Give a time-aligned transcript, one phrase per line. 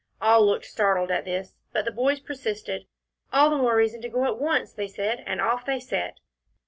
[0.19, 2.87] All looked startled at this, but the boys persisted.
[3.31, 6.17] "All the more reason to go at once," they said, and off they set.